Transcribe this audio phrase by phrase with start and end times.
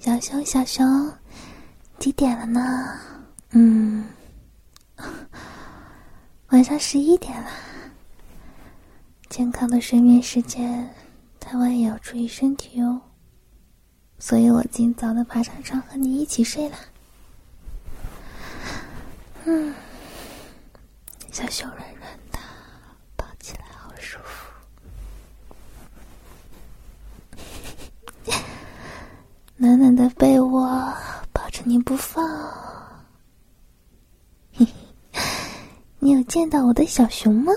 [0.00, 1.12] 小熊，小熊，
[1.98, 2.98] 几点了呢？
[3.50, 4.02] 嗯，
[6.48, 7.50] 晚上十一点了。
[9.28, 10.88] 健康的睡眠时间，
[11.38, 12.98] 太晚也要注意身体哦。
[14.18, 16.76] 所以我今早的爬上床和你一起睡了。
[19.44, 19.74] 嗯，
[21.30, 22.38] 小熊软软的，
[23.16, 24.50] 抱起来好舒服。
[29.62, 30.66] 暖暖的被窝，
[31.34, 32.26] 抱着你不放。
[34.54, 34.64] 嘿
[35.12, 35.20] 嘿，
[35.98, 37.52] 你有见到我的小熊吗？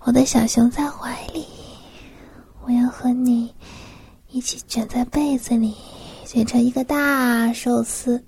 [0.00, 1.46] 我的小熊在怀里，
[2.60, 3.54] 我要和你
[4.28, 5.74] 一起卷在被子里，
[6.26, 8.22] 卷成一个大寿司。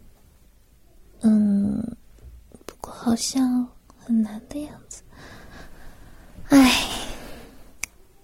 [1.21, 1.95] 嗯，
[2.65, 5.03] 不过好像很难的样子。
[6.49, 6.90] 唉。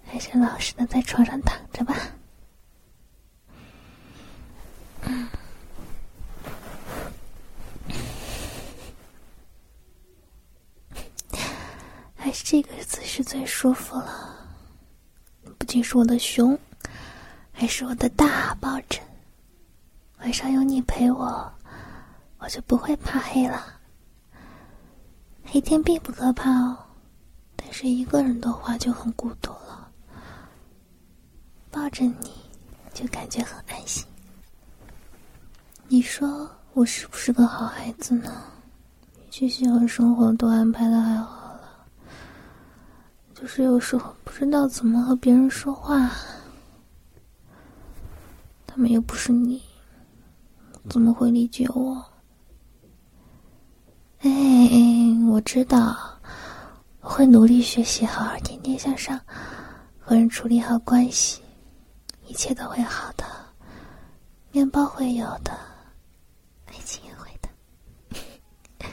[0.06, 1.94] 还是老实的在床上躺着吧。
[5.02, 5.28] 嗯，
[12.14, 14.34] 还是这个姿势最舒服了。
[15.58, 16.58] 不仅是我的熊，
[17.52, 19.00] 还是我的大抱枕。
[20.20, 21.52] 晚上有你陪我，
[22.38, 23.64] 我就不会怕黑了。
[25.44, 26.76] 黑天并不可怕哦，
[27.54, 29.52] 但是一个人的话就很孤独。
[31.76, 32.32] 抱着你，
[32.94, 34.02] 就感觉很安心。
[35.88, 38.32] 你说我是不是个好孩子呢？
[39.30, 41.60] 学习和生活都安排的还好了，
[43.34, 46.10] 就是有时候不知道怎么和别人说话。
[48.66, 49.62] 他们又不是你，
[50.88, 52.02] 怎么会理解我？
[54.20, 54.30] 哎，
[55.28, 55.94] 我知道，
[57.02, 59.20] 我会努力学习，好好天天向上，
[60.00, 61.42] 和人处理好关系。
[62.26, 63.24] 一切都会好的，
[64.52, 65.52] 面包会有的，
[66.66, 67.48] 爱情也会的。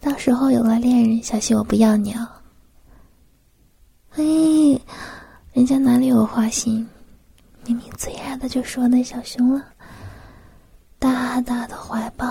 [0.00, 2.26] 到时候有了恋人，小心我不要你哦。
[4.12, 4.22] 哎，
[5.52, 6.88] 人家哪里有花心？
[7.64, 9.66] 明明最爱的就是我那小熊了，
[10.98, 12.26] 大大的怀抱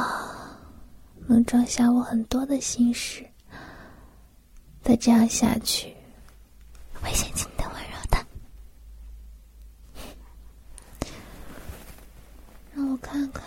[1.27, 3.23] 能装下我很多的心事。
[4.81, 5.93] 再这样下去，
[7.03, 7.47] 危险性。
[12.79, 13.43] 我看看，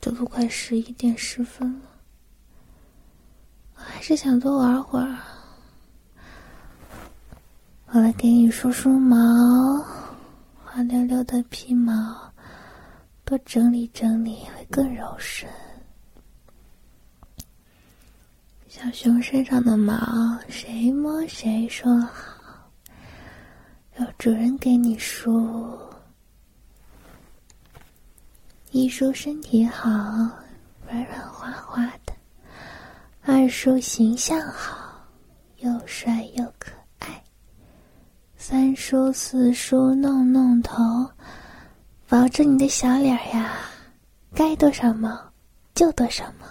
[0.00, 1.88] 这都十一点十分了，
[3.74, 5.16] 我还是想多玩会儿。
[7.86, 9.16] 我来给你梳梳毛，
[10.64, 12.32] 滑溜溜的皮毛，
[13.24, 15.50] 多整理整理会更柔顺。
[18.68, 22.70] 小熊身上的毛，谁摸谁说好，
[23.98, 25.78] 有主人给你梳。
[28.76, 29.88] 一梳身体好，
[30.86, 32.12] 软软滑滑的；
[33.22, 35.02] 二梳形象好，
[35.60, 37.08] 又帅又可爱；
[38.36, 41.10] 三梳四梳弄弄头，
[42.06, 43.56] 保证你的小脸呀，
[44.34, 45.18] 该多少毛
[45.74, 46.46] 就多少毛。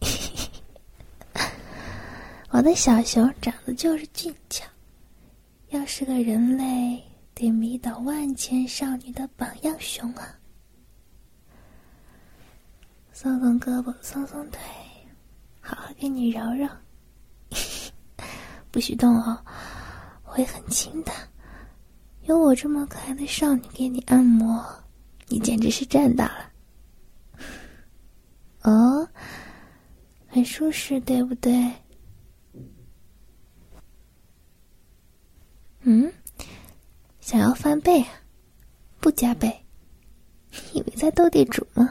[2.52, 4.64] 我的小熊长得就是俊俏，
[5.68, 7.04] 要是个人类，
[7.34, 10.34] 得迷倒万千少女的榜样熊啊！
[13.20, 14.58] 松松胳膊，松松腿，
[15.60, 16.66] 好好给你揉揉。
[18.72, 19.38] 不许动哦，
[20.22, 21.12] 会很轻的。
[22.22, 24.64] 有我这么可爱的少女给你按摩，
[25.28, 26.50] 你简直是赚到了。
[28.62, 29.06] 哦，
[30.26, 31.70] 很舒适，对不对？
[35.82, 36.10] 嗯，
[37.20, 38.08] 想要翻倍啊？
[38.98, 39.54] 不加倍？
[40.72, 41.86] 以为在斗地主吗？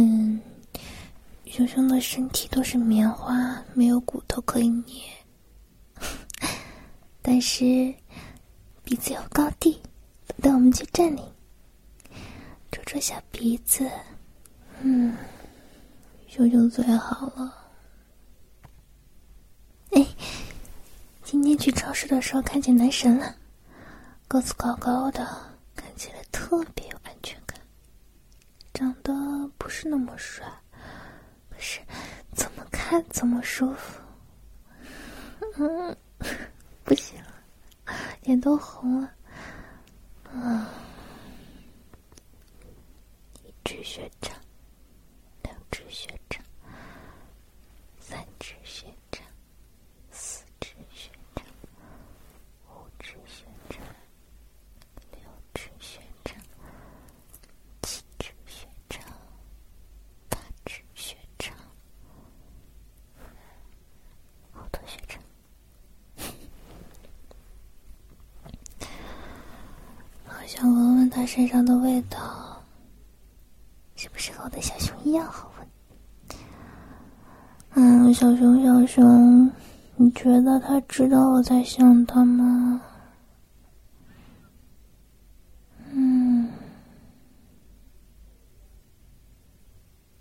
[0.00, 0.40] 嗯，
[1.58, 5.02] 熊熊的身体都是棉花，没有骨头可以捏。
[7.20, 7.92] 但是
[8.84, 9.76] 鼻子有高低，
[10.40, 11.24] 等我们去占领。
[12.70, 13.90] 戳戳小鼻子，
[14.82, 15.16] 嗯，
[16.28, 17.52] 熊熊最好了。
[19.90, 20.06] 哎，
[21.24, 23.34] 今天去超市的时候看见男神了，
[24.28, 25.26] 个子高高的，
[25.74, 27.58] 看起来特别有安全感。
[28.72, 29.12] 长得
[29.58, 30.46] 不是那么帅，
[31.58, 31.80] 是
[32.34, 34.00] 怎么看怎么舒服。
[35.56, 35.96] 嗯，
[36.84, 37.34] 不行了，
[38.22, 39.12] 脸都红了。
[40.24, 40.70] 啊，
[43.44, 44.36] 一只学长，
[45.42, 46.44] 两只学长，
[47.98, 49.26] 三只学长，
[50.10, 51.44] 四只学长，
[52.68, 53.14] 五只
[70.48, 72.64] 想闻闻它身上的味道，
[73.96, 76.38] 是不是和我的小熊一样好闻？
[77.74, 79.52] 嗯，小熊，小熊，
[79.96, 82.80] 你觉得它知道我在想它吗？
[85.92, 86.48] 嗯，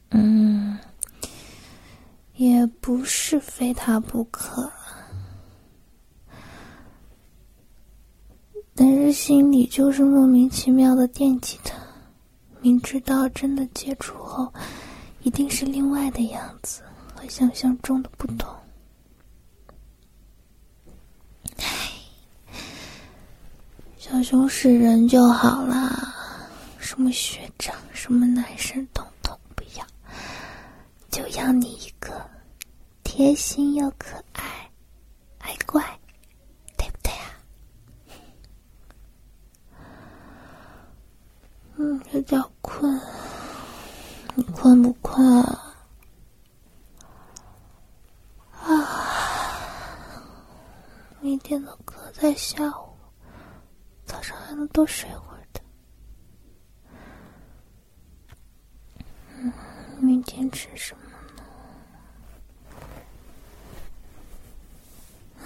[0.09, 0.77] 嗯，
[2.35, 4.69] 也不是非它不可。
[8.79, 11.75] 但是心里就是莫名其妙的惦记他，
[12.61, 14.53] 明知道真的接触后，
[15.23, 16.83] 一定是另外的样子，
[17.15, 18.55] 和想象中的不同。
[21.57, 21.89] 唉，
[23.97, 26.13] 小熊是人就好啦，
[26.77, 29.83] 什么学长，什么男生，统统不要，
[31.09, 32.13] 就要你一个，
[33.03, 34.69] 贴心又可爱，
[35.39, 35.83] 爱乖。
[41.79, 42.99] 嗯，有点困。
[44.33, 45.23] 你困不困？
[48.53, 48.73] 啊！
[48.73, 50.23] 啊
[51.21, 52.97] 明天的课在下午，
[54.03, 55.61] 早上还能多睡会儿的。
[59.35, 59.53] 嗯，
[59.99, 61.03] 明天吃什么
[65.39, 65.45] 呢？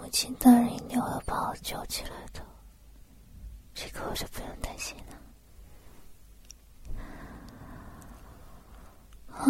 [0.00, 2.42] 母亲大人一定会把我救起来的，
[3.72, 4.96] 这个我就不用担心。
[9.36, 9.42] 啊，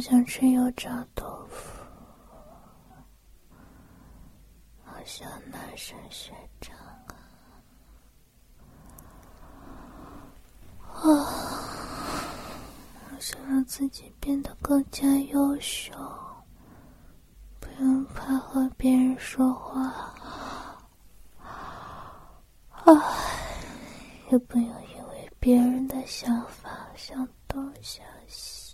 [0.00, 1.84] 我想吃油炸豆腐，
[4.82, 6.74] 好想男神学长
[7.06, 7.12] 啊！
[10.88, 11.04] 啊，
[13.10, 15.92] 好想让自己变得更加优秀，
[17.60, 19.82] 不用怕和别人说话。
[22.80, 22.96] 啊。
[24.30, 28.69] 也不用因为别人的想法想东想西。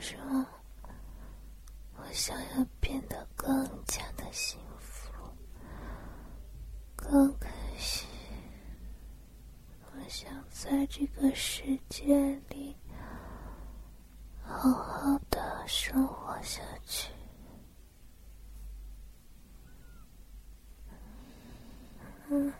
[0.00, 0.16] 叔叔，
[1.96, 5.12] 我想要变得更加的幸福，
[6.96, 8.08] 更开心。
[9.94, 12.76] 我想在这个世界里
[14.42, 17.12] 好好的生活下去。
[22.28, 22.52] 嗯。